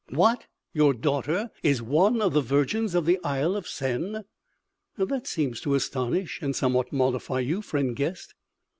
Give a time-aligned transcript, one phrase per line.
[0.09, 0.47] "What?
[0.73, 1.51] Your daughter?
[1.61, 4.23] Is she one of the virgins of the Isle of Sen?"
[4.97, 8.33] "That seems to astonish and somewhat mollify you, friend guest!"